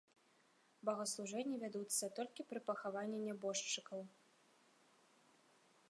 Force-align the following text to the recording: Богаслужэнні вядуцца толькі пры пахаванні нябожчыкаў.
Богаслужэнні 0.89 1.59
вядуцца 1.63 2.05
толькі 2.21 2.47
пры 2.53 2.59
пахаванні 2.71 3.19
нябожчыкаў. 3.27 4.03